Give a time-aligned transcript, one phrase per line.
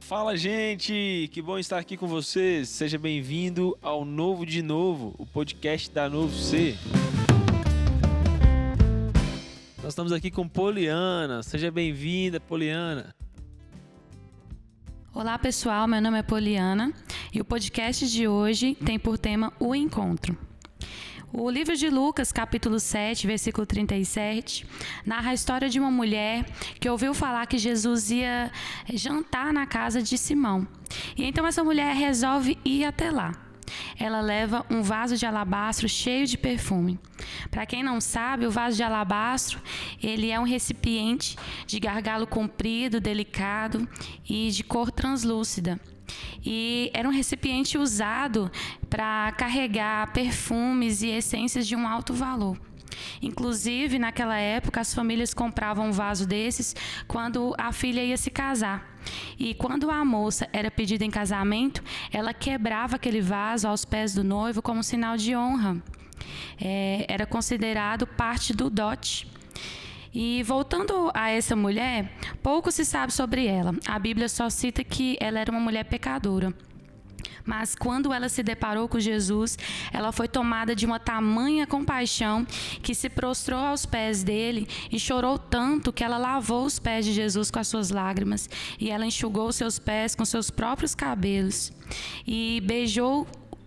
[0.00, 1.30] Fala, gente!
[1.32, 2.68] Que bom estar aqui com vocês.
[2.68, 6.76] Seja bem-vindo ao Novo de Novo, o podcast da Novo C.
[9.78, 11.42] Nós estamos aqui com Poliana.
[11.42, 13.14] Seja bem-vinda, Poliana.
[15.14, 15.88] Olá, pessoal.
[15.88, 16.92] Meu nome é Poliana
[17.32, 20.51] e o podcast de hoje tem por tema o encontro.
[21.34, 24.66] O livro de Lucas, capítulo 7, versículo 37,
[25.06, 26.44] narra a história de uma mulher
[26.78, 28.52] que ouviu falar que Jesus ia
[28.92, 30.68] jantar na casa de Simão.
[31.16, 33.32] E então essa mulher resolve ir até lá.
[33.98, 37.00] Ela leva um vaso de alabastro cheio de perfume.
[37.50, 39.58] Para quem não sabe, o vaso de alabastro,
[40.02, 43.88] ele é um recipiente de gargalo comprido, delicado
[44.28, 45.80] e de cor translúcida
[46.44, 48.50] e era um recipiente usado
[48.90, 52.58] para carregar perfumes e essências de um alto valor.
[53.20, 56.74] Inclusive, naquela época, as famílias compravam um vaso desses
[57.06, 58.98] quando a filha ia se casar.
[59.38, 64.22] E quando a moça era pedida em casamento, ela quebrava aquele vaso aos pés do
[64.22, 65.82] noivo como sinal de honra.
[66.60, 69.26] É, era considerado parte do dote.
[70.14, 73.74] E voltando a essa mulher, pouco se sabe sobre ela.
[73.86, 76.52] A Bíblia só cita que ela era uma mulher pecadora.
[77.44, 79.58] Mas quando ela se deparou com Jesus,
[79.92, 82.46] ela foi tomada de uma tamanha compaixão
[82.82, 87.12] que se prostrou aos pés dele e chorou tanto que ela lavou os pés de
[87.12, 91.72] Jesus com as suas lágrimas e ela enxugou seus pés com seus próprios cabelos
[92.26, 93.26] e beijou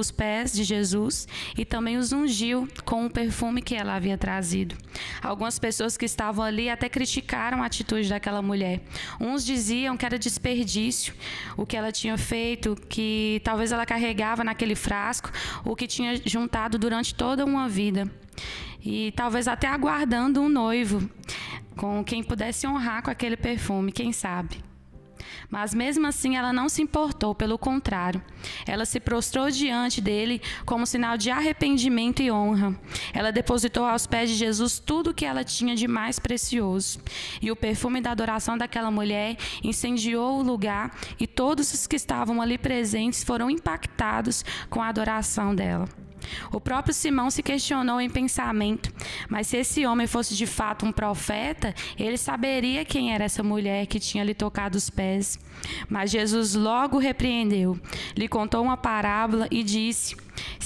[0.00, 4.76] os pés de Jesus e também os ungiu com o perfume que ela havia trazido.
[5.22, 8.80] Algumas pessoas que estavam ali até criticaram a atitude daquela mulher.
[9.20, 11.14] Uns diziam que era desperdício
[11.56, 15.30] o que ela tinha feito, que talvez ela carregava naquele frasco
[15.64, 18.10] o que tinha juntado durante toda uma vida.
[18.84, 21.08] E talvez até aguardando um noivo
[21.76, 24.64] com quem pudesse honrar com aquele perfume, quem sabe.
[25.50, 28.22] Mas mesmo assim ela não se importou, pelo contrário.
[28.66, 32.78] Ela se prostrou diante dele como sinal de arrependimento e honra.
[33.12, 37.00] Ela depositou aos pés de Jesus tudo o que ela tinha de mais precioso.
[37.40, 42.40] E o perfume da adoração daquela mulher incendiou o lugar e todos os que estavam
[42.40, 46.05] ali presentes foram impactados com a adoração dela.
[46.52, 48.92] O próprio Simão se questionou em pensamento,
[49.28, 53.86] mas se esse homem fosse de fato um profeta, ele saberia quem era essa mulher
[53.86, 55.38] que tinha lhe tocado os pés.
[55.88, 57.78] Mas Jesus logo repreendeu,
[58.16, 60.16] lhe contou uma parábola e disse: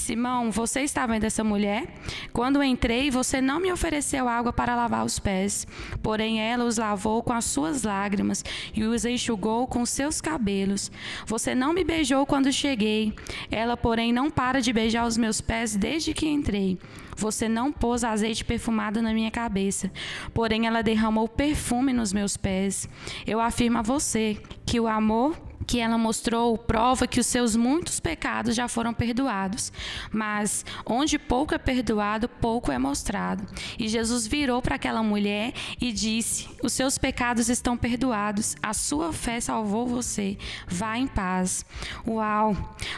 [0.01, 1.87] Simão, você está vendo essa mulher?
[2.33, 5.67] Quando entrei, você não me ofereceu água para lavar os pés,
[6.01, 10.91] porém ela os lavou com as suas lágrimas e os enxugou com seus cabelos.
[11.27, 13.13] Você não me beijou quando cheguei,
[13.51, 16.79] ela, porém, não para de beijar os meus pés desde que entrei.
[17.15, 19.91] Você não pôs azeite perfumado na minha cabeça,
[20.33, 22.89] porém ela derramou perfume nos meus pés.
[23.27, 27.99] Eu afirmo a você que o amor que ela mostrou prova que os seus muitos
[27.99, 29.71] pecados já foram perdoados.
[30.11, 33.45] Mas onde pouco é perdoado, pouco é mostrado.
[33.77, 39.13] E Jesus virou para aquela mulher e disse: Os seus pecados estão perdoados, a sua
[39.13, 40.37] fé salvou você.
[40.67, 41.65] Vá em paz.
[42.07, 42.55] Uau!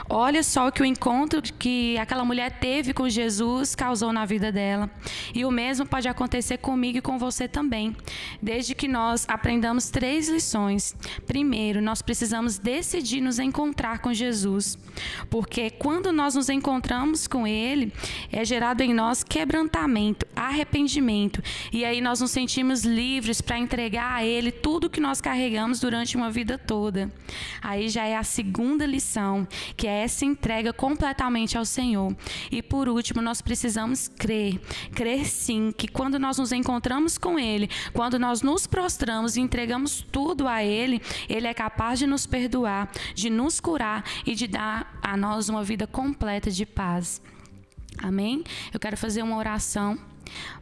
[0.09, 4.89] Olha só que o encontro que aquela mulher teve com Jesus causou na vida dela.
[5.33, 7.95] E o mesmo pode acontecer comigo e com você também.
[8.41, 10.95] Desde que nós aprendamos três lições.
[11.25, 12.01] Primeiro, nós
[12.53, 14.77] precisamos decidir nos encontrar com Jesus.
[15.29, 17.91] Porque quando nós nos encontramos com Ele,
[18.31, 21.41] é gerado em nós quebrantamento, arrependimento.
[21.71, 26.15] E aí nós nos sentimos livres para entregar a Ele tudo que nós carregamos durante
[26.15, 27.11] uma vida toda.
[27.61, 32.15] Aí já é a segunda lição, que é essa entrega completamente ao Senhor.
[32.51, 34.59] E por último, nós precisamos crer.
[34.93, 40.05] Crer sim que quando nós nos encontramos com Ele, quando nós nos prostramos e entregamos
[40.11, 44.47] tudo a Ele, Ele é capaz de nos perdoar perdoar, de nos curar e de
[44.47, 47.21] dar a nós uma vida completa de paz.
[47.97, 48.43] Amém?
[48.73, 49.97] Eu quero fazer uma oração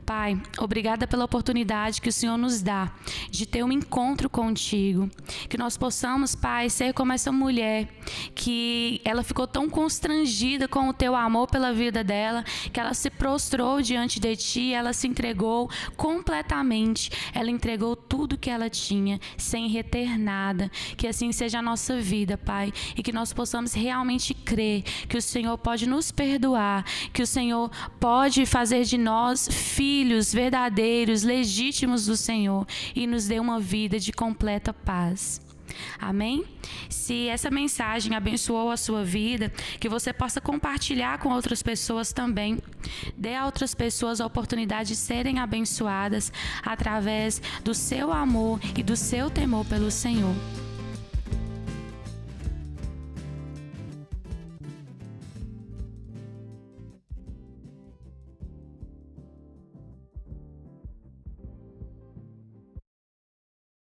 [0.06, 2.92] Pai, obrigada pela oportunidade que o Senhor nos dá
[3.30, 5.10] de ter um encontro contigo.
[5.48, 7.88] Que nós possamos, Pai, ser como essa mulher
[8.36, 13.10] que ela ficou tão constrangida com o teu amor pela vida dela, que ela se
[13.10, 17.12] prostrou diante de ti, ela se entregou completamente.
[17.34, 20.70] Ela entregou tudo que ela tinha, sem reter nada.
[20.98, 25.22] Que assim seja a nossa vida, Pai, e que nós possamos realmente crer que o
[25.22, 26.84] Senhor pode nos perdoar,
[27.14, 27.70] que o Senhor
[28.00, 32.66] pode fazer de nós filhos verdadeiros, legítimos do Senhor
[32.96, 35.40] e nos dê uma vida de completa paz.
[36.00, 36.44] Amém?
[36.90, 42.58] Se essa mensagem abençoou a sua vida, que você possa compartilhar com outras pessoas também.
[43.18, 46.32] Dê a outras pessoas a oportunidade de serem abençoadas
[46.64, 50.36] através do seu amor e do seu temor pelo Senhor.